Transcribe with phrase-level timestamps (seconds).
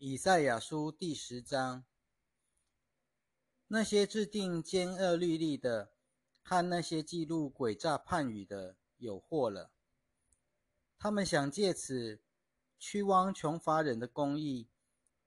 [0.00, 1.84] 以赛亚书第十章：
[3.66, 5.90] 那些制定奸恶律例的，
[6.40, 9.72] 和那些记录诡诈判语的，有祸了。
[11.00, 12.20] 他们想借此
[12.78, 14.68] 屈枉穷乏人的公义，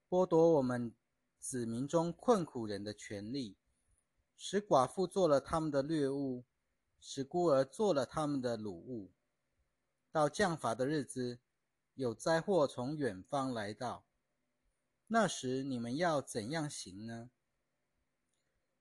[0.07, 0.95] 剥夺我们
[1.37, 3.57] 子民中困苦人的权利，
[4.37, 6.45] 使寡妇做了他们的掠物，
[7.01, 9.11] 使孤儿做了他们的掳物。
[10.13, 11.39] 到降罚的日子，
[11.95, 14.05] 有灾祸从远方来到。
[15.13, 17.31] 那时你们要怎样行呢？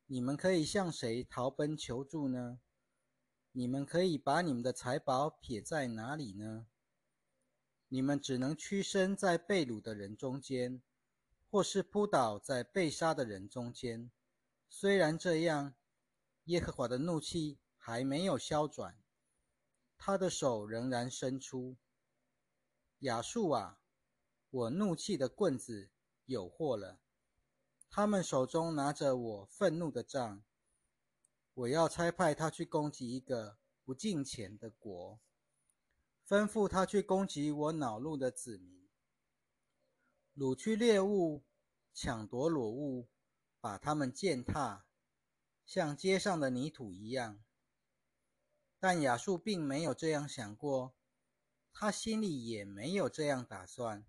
[0.07, 2.61] 你们可以向谁逃奔求助呢？
[3.51, 6.69] 你们可以把你们的财宝撇在哪里呢？
[7.89, 10.81] 你们只能屈身在被掳的人中间，
[11.51, 14.09] 或是扑倒在被杀的人中间。
[14.69, 15.75] 虽然这样，
[16.45, 18.97] 耶和华的怒气还没有消转，
[19.99, 21.77] 他的手仍然伸出。
[23.01, 23.81] 亚述啊，
[24.51, 25.91] 我怒气的棍子！
[26.31, 27.01] 有祸了！
[27.91, 30.45] 他们手中拿着我愤怒的杖，
[31.55, 35.19] 我要差派他去攻击一个不敬虔的国，
[36.25, 38.89] 吩咐他去攻击我恼怒的子民，
[40.37, 41.43] 掳去猎物，
[41.93, 43.09] 抢夺裸物，
[43.61, 44.87] 把他们践踏，
[45.67, 47.43] 像街上的泥土一样。
[48.79, 50.95] 但亚述并没有这样想过，
[51.73, 54.07] 他心里也没有这样打算。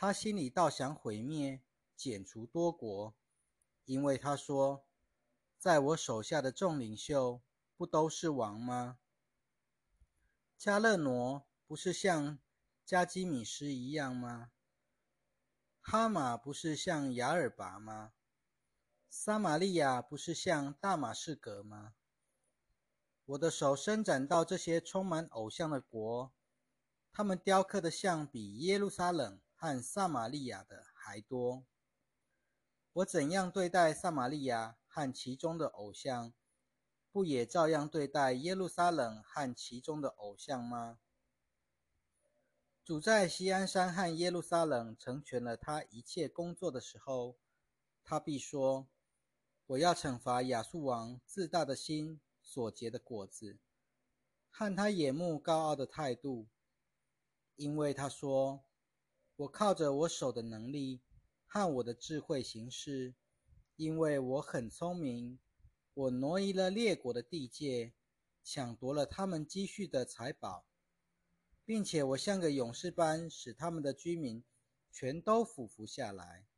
[0.00, 1.60] 他心里倒想毁灭、
[1.96, 3.16] 剪除多国，
[3.84, 4.86] 因为他说
[5.58, 7.42] ：“在我手下的众领袖
[7.76, 9.00] 不都是王吗？
[10.56, 12.38] 加勒挪不是像
[12.84, 14.52] 加基米斯一样吗？
[15.80, 18.12] 哈马不是像雅尔拔吗？
[19.10, 21.94] 撒玛利亚不是像大马士革吗？
[23.24, 26.32] 我的手伸展到这些充满偶像的国，
[27.10, 31.64] 他们雕刻的像比耶路撒冷。”和撒玛利亚的还多。
[32.92, 36.32] 我怎样对待撒玛利亚和其中的偶像，
[37.10, 41.00] 不也照样对待耶路撒冷和其中的偶像吗？
[42.84, 47.36] 主在西安山和耶路撒冷成全了他一切工作的时候，
[48.04, 48.86] 他必说
[49.66, 53.58] ：“我要惩罚亚述王自大的心所结的果子，
[54.50, 56.46] 和他眼目高傲的态度，
[57.56, 58.62] 因为他说。”
[59.38, 61.00] 我靠着我手的能力
[61.46, 63.14] 和我的智慧行事，
[63.76, 65.38] 因为我很聪明。
[65.94, 67.94] 我挪移了列国的地界，
[68.42, 70.66] 抢夺了他们积蓄的财宝，
[71.64, 74.42] 并且我像个勇士般使他们的居民
[74.90, 76.48] 全都俯伏下来。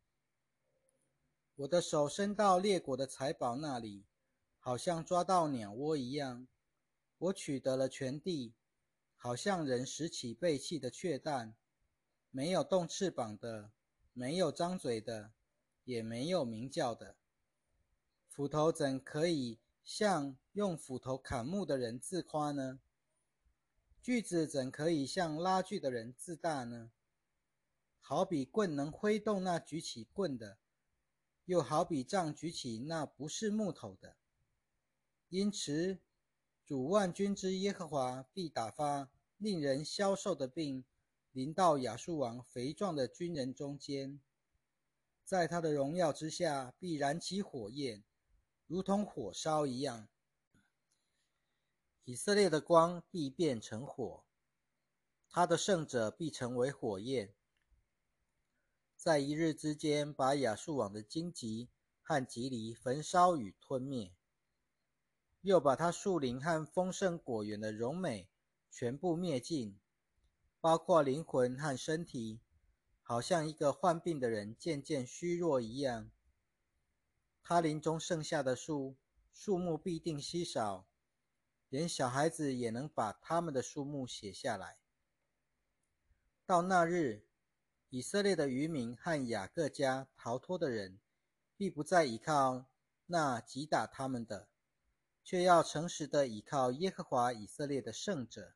[1.56, 4.06] 我的手伸到列国的财宝那里，
[4.58, 6.48] 好像抓到鸟窝一样。
[7.18, 8.54] 我取得了全地，
[9.16, 11.54] 好像人拾起被弃的雀蛋。
[12.32, 13.72] 没有动翅膀的，
[14.12, 15.32] 没有张嘴的，
[15.84, 17.16] 也没有鸣叫的。
[18.28, 22.78] 斧头怎可以向用斧头砍木的人自夸呢？
[24.00, 26.92] 锯子怎可以向拉锯的人自大呢？
[28.00, 30.58] 好比棍能挥动那举起棍的，
[31.47, 34.16] 又好比杖举起那不是木头的。
[35.28, 35.98] 因此，
[36.64, 40.84] 主万军之耶和华必打发令人消瘦的病。
[41.32, 44.20] 临到亚述王肥壮的军人中间，
[45.24, 48.02] 在他的荣耀之下，必燃起火焰，
[48.66, 50.08] 如同火烧一样。
[52.04, 54.24] 以色列的光必变成火，
[55.28, 57.32] 他的圣者必成为火焰，
[58.97, 61.68] 在一日之间，把亚述王的荆棘
[62.02, 64.12] 和棘藜焚烧与吞灭，
[65.42, 68.28] 又把他树林和丰盛果园的荣美
[68.68, 69.79] 全部灭尽。
[70.62, 72.38] 包括灵魂和身体，
[73.03, 76.10] 好像一个患病的人渐渐虚弱一样。
[77.43, 78.97] 他林中剩下的树，
[79.32, 80.87] 树木必定稀少，
[81.71, 84.76] 连小孩子也能把他们的数目写下来。
[86.44, 87.25] 到那日，
[87.88, 91.01] 以色列的渔民和雅各家逃脱的人，
[91.57, 92.66] 必不再依靠
[93.07, 94.51] 那击打他们的，
[95.24, 98.53] 却要诚实的依靠耶和华以色列的圣者。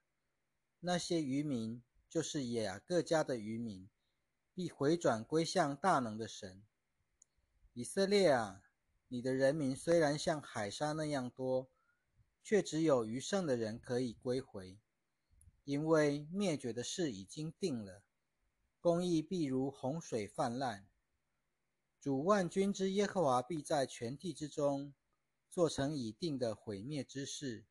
[0.81, 1.83] 那些渔民。
[2.15, 3.91] 就是雅各家的渔民，
[4.55, 6.63] 必回转归向大能的神。
[7.73, 8.63] 以色列啊，
[9.09, 11.69] 你的人民虽然像海沙那样多，
[12.41, 14.79] 却只有余剩的人可以归回，
[15.65, 18.05] 因为灭绝的事已经定了。
[18.79, 20.87] 公义必如洪水泛滥，
[22.01, 24.95] 主万军之耶和华必在全地之中
[25.51, 27.65] 做成已定的毁灭之事。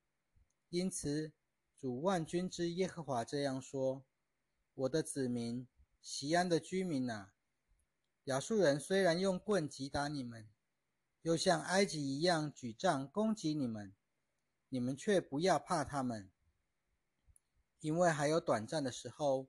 [0.68, 1.32] 因此，
[1.80, 4.04] 主万军之耶和华这样说。
[4.76, 5.68] 我的子民，
[6.02, 7.30] 西安的居民呐，
[8.24, 10.50] 亚述人虽然用棍击打你们，
[11.22, 13.94] 又像埃及一样举杖攻击你们，
[14.70, 16.32] 你们却不要怕他们，
[17.82, 19.48] 因为还有短暂的时候，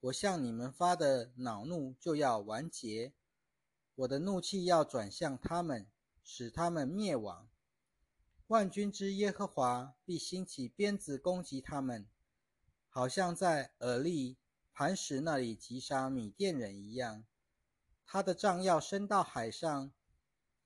[0.00, 3.14] 我向你们发的恼怒就要完结，
[3.94, 5.90] 我的怒气要转向他们，
[6.22, 7.48] 使他们灭亡。
[8.48, 12.06] 万军之耶和华必兴起鞭子攻击他们，
[12.90, 14.36] 好像在尔利
[14.72, 17.24] 磐石那里击杀米甸人一样。
[18.06, 19.92] 他的杖要伸到海上，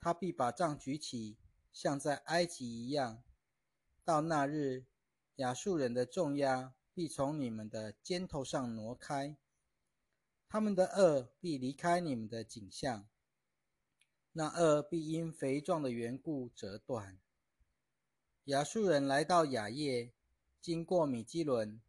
[0.00, 1.36] 他必把杖举起，
[1.72, 3.22] 像在埃及一样。
[4.04, 4.86] 到那日，
[5.36, 9.36] 亚述人的重压必从你们的肩头上挪开，
[10.48, 13.06] 他们的恶必离开你们的景象。
[14.32, 17.18] 那恶必因肥壮的缘故折断。
[18.44, 20.12] 亚述人来到雅叶，
[20.60, 21.80] 经过米基伦，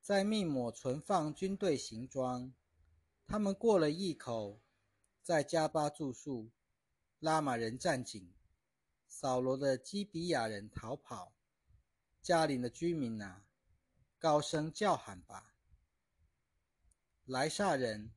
[0.00, 2.52] 在密抹存放军队行装。
[3.26, 4.60] 他们过了一口，
[5.22, 6.50] 在加巴住宿。
[7.20, 8.32] 拉玛人战警，
[9.06, 11.36] 扫罗的基比亚人逃跑。
[12.22, 13.44] 加林的居民啊，
[14.18, 15.54] 高声叫喊吧！
[17.26, 18.12] 莱萨人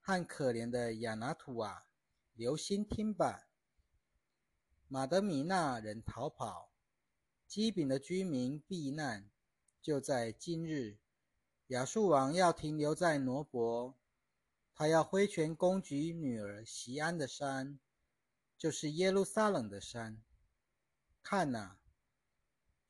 [0.00, 1.86] 和可怜的亚拿土啊，
[2.32, 3.50] 留心听吧！
[4.88, 6.72] 马德米纳人逃跑。
[7.46, 9.30] 基丙的居民避难，
[9.84, 10.96] 就在今日。
[11.66, 13.94] 亚述王要停留在挪伯，
[14.74, 17.78] 他要挥拳攻击女儿西安的山，
[18.56, 20.22] 就是耶路撒冷的山。
[21.22, 21.78] 看哪，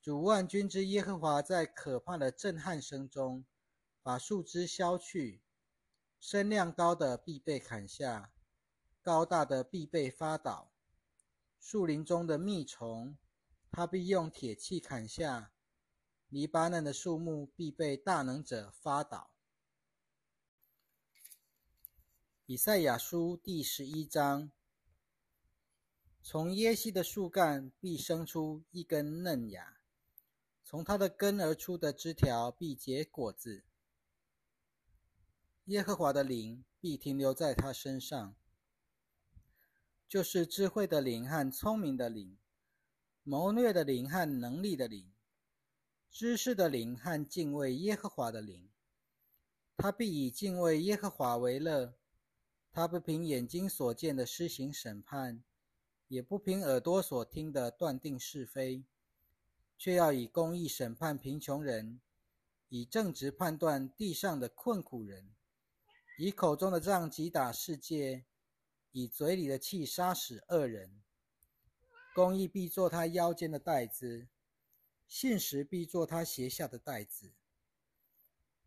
[0.00, 3.44] 主万军之耶和华在可怕的震撼声中，
[4.00, 5.42] 把树枝削去，
[6.20, 8.32] 身量高的必被砍下，
[9.02, 10.70] 高大的必被发倒，
[11.58, 13.18] 树林中的蜜虫。
[13.72, 15.50] 他必用铁器砍下
[16.34, 19.30] 黎巴嫩的树木，必被大能者发倒。
[22.46, 24.50] 以赛亚书第十一章：
[26.20, 29.78] 从耶西的树干必生出一根嫩芽，
[30.64, 33.62] 从它的根而出的枝条必结果子。
[35.66, 38.34] 耶和华的灵必停留在他身上，
[40.08, 42.36] 就是智慧的灵和聪明的灵。
[43.22, 45.13] 谋略的灵和能力的灵，
[46.14, 48.70] 知识的灵和敬畏耶和华的灵，
[49.76, 51.96] 他必以敬畏耶和华为乐。
[52.70, 55.42] 他不凭眼睛所见的施行审判，
[56.06, 58.84] 也不凭耳朵所听的断定是非，
[59.76, 62.00] 却要以公义审判贫穷人，
[62.68, 65.34] 以正直判断地上的困苦人，
[66.16, 68.24] 以口中的杖击打世界，
[68.92, 71.02] 以嘴里的气杀死恶人。
[72.14, 74.28] 公义必做他腰间的带子，
[75.16, 77.32] 信实必做他鞋下的带子。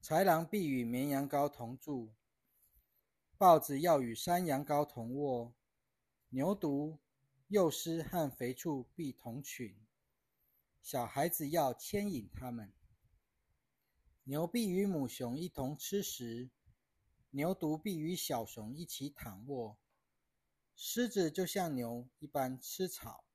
[0.01, 2.13] 豺狼必与绵羊羔同住，
[3.37, 5.53] 豹子要与山羊羔同卧，
[6.29, 6.99] 牛犊、
[7.49, 9.75] 幼狮和肥畜必同群。
[10.81, 12.71] 小孩子要牵引他们。
[14.23, 16.49] 牛必与母熊一同吃食，
[17.31, 19.77] 牛犊必与小熊一起躺卧。
[20.77, 23.26] 狮子就像牛一般吃草。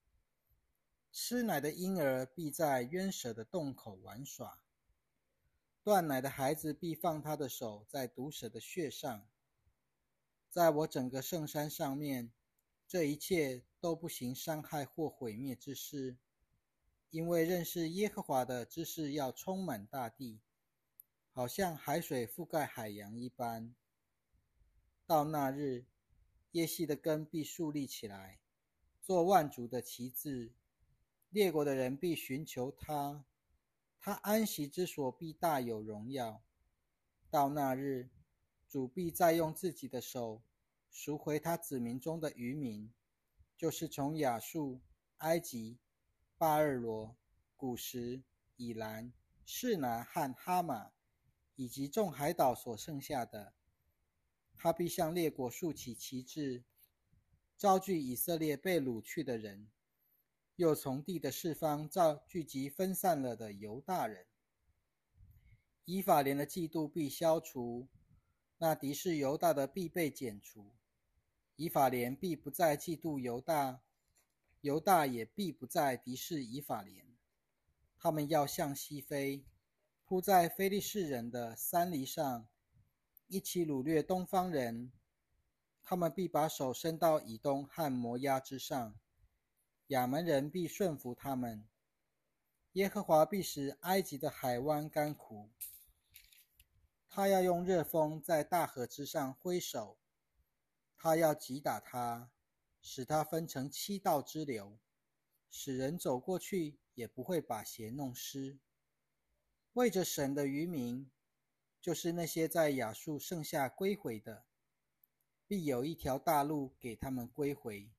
[1.15, 4.65] 吃奶的婴儿必在冤蛇的洞口玩耍，
[5.85, 9.29] 断奶的孩子必放他的手在毒蛇的穴上。
[10.49, 12.33] 在我整个圣山上面，
[12.89, 16.17] 这一切都不行伤害或毁灭之事，
[17.11, 20.41] 因为认识耶和华的知识要充满大地，
[21.31, 23.75] 好像海水覆盖海洋一般。
[25.07, 25.85] 到那日，
[26.53, 28.41] 耶西的根必竖立起来，
[29.03, 30.55] 做万族的旗帜。
[31.33, 33.25] 列国的人必寻求他，
[33.99, 36.43] 他安息之所必大有荣耀。
[37.31, 38.11] 到那日，
[38.69, 40.43] 主必再用自己的手
[40.91, 42.93] 赎回他子民中的渔民，
[43.57, 44.83] 就是从亚述、
[45.19, 45.79] 埃及、
[46.37, 47.17] 巴尔罗、
[47.57, 48.23] 古时、
[48.57, 49.11] 以兰、
[49.47, 50.93] 士拿和哈马，
[51.57, 53.55] 以及众海岛所剩下的。
[54.55, 56.63] 他必向列国竖起旗帜，
[57.57, 59.71] 招聚以色列被掳去的人。
[60.57, 64.27] 又从地的四方召聚集分散了的犹大人，
[65.87, 67.89] 以法莲的嫉妒必消除，
[68.59, 70.75] 那敌视犹大的必被剪除。
[71.57, 73.81] 以法莲必不再嫉妒犹大，
[74.61, 77.07] 犹大也必不再敌视以法莲。
[77.97, 79.45] 他们要向西飞，
[80.05, 82.47] 扑在非利士人的山篱上，
[83.29, 84.93] 一起掳掠东方人。
[85.83, 88.95] 他们必把手伸到以东和摩押之上。
[89.93, 91.69] 亚门人必顺服他们，
[92.73, 95.51] 耶和华必使埃及的海湾干枯。
[97.11, 99.99] 他要用热风在大河之上挥手，
[100.97, 102.31] 他要击打它，
[102.81, 104.79] 使它分成七道之流，
[105.51, 108.59] 使人走过去也不会把鞋弄湿。
[109.75, 111.11] 为着神的渔民，
[111.83, 114.47] 就是那些在亚述剩下归回的，
[115.47, 117.91] 必有一条大路给他们归回，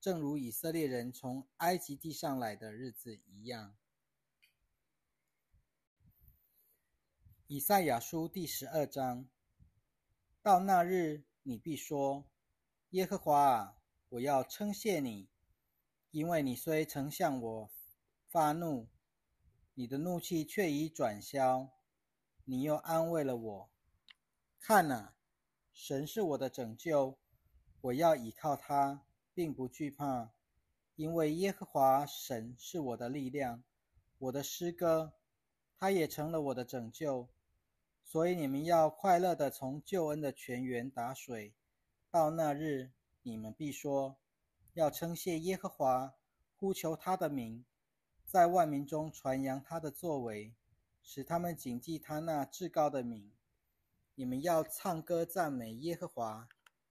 [0.00, 3.76] 正如以色列人从埃及地上来的日子一样。
[7.46, 9.28] 以赛亚书第十二章：
[10.40, 12.24] 到那日，你必说
[12.90, 13.76] ：“耶和华啊，
[14.08, 15.28] 我要称谢你，
[16.12, 17.70] 因为你虽曾向我
[18.26, 18.88] 发怒，
[19.74, 21.68] 你的怒气却已转消，
[22.44, 23.70] 你又安慰了我。
[24.58, 25.14] 看哪，
[25.74, 27.18] 神是我的拯救，
[27.82, 29.04] 我要倚靠他，
[29.40, 30.32] 并不惧怕，
[30.96, 33.64] 因为耶和华神是我的力量，
[34.18, 35.14] 我的诗歌，
[35.78, 37.30] 他也成了我的拯救。”
[38.04, 41.54] 所以你们要快乐的从救恩的泉源打水，
[42.10, 42.90] 到那日，
[43.22, 44.18] 你们必说：
[44.74, 46.12] 要称谢耶和华，
[46.58, 47.64] 呼求他的名，
[48.26, 50.52] 在万民中传扬他的作为，
[51.02, 53.32] 使他们谨记他那至高的名。
[54.16, 56.46] 你们要唱歌赞美耶和华，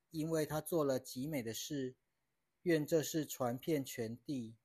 [0.09, 1.93] 因为他做了极美的事。
[2.63, 4.55] 愿这事传遍全地。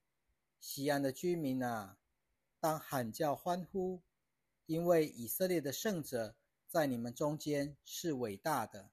[0.61, 1.99] 西安的居民啊，
[2.59, 4.03] 当喊叫欢呼，
[4.67, 6.37] 因为以色列的圣者。
[6.67, 8.91] 在你们中间是伟大的。